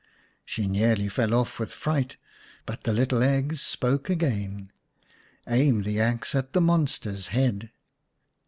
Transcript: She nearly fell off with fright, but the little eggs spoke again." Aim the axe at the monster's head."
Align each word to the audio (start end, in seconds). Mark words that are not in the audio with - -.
She 0.43 0.65
nearly 0.65 1.09
fell 1.09 1.31
off 1.35 1.59
with 1.59 1.71
fright, 1.71 2.17
but 2.65 2.85
the 2.85 2.91
little 2.91 3.21
eggs 3.21 3.61
spoke 3.61 4.09
again." 4.09 4.71
Aim 5.47 5.83
the 5.83 5.99
axe 6.01 6.33
at 6.33 6.53
the 6.53 6.61
monster's 6.61 7.27
head." 7.27 7.69